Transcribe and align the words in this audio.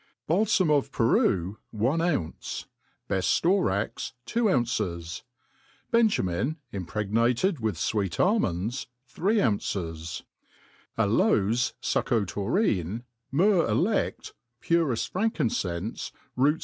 BALSAM 0.27 0.71
of 0.71 0.91
Peru, 0.91 1.59
one 1.69 2.01
ounce 2.01 2.65
^ 3.09 3.15
bcft 3.17 3.41
ftorax, 3.43 4.13
two 4.25 4.49
ounces 4.49 5.17
j 5.17 5.21
benjamin, 5.91 6.57
impregnated 6.71 7.59
with 7.59 7.75
fweet 7.75 8.19
almonds, 8.19 8.87
three 9.05 9.39
ounces 9.39 10.23
\. 10.61 10.97
aloes 10.97 11.73
Succotori/ie, 11.83 13.03
myrrh 13.31 13.67
eleA, 13.67 14.13
pureft 14.59 15.11
frankincenfe, 15.11 16.11
ropts. 16.35 16.59